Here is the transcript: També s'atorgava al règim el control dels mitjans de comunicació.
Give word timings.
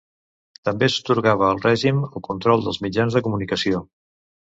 També 0.67 0.87
s'atorgava 0.93 1.45
al 1.49 1.61
règim 1.65 1.99
el 2.07 2.23
control 2.29 2.65
dels 2.69 2.81
mitjans 2.87 3.19
de 3.19 3.23
comunicació. 3.29 3.83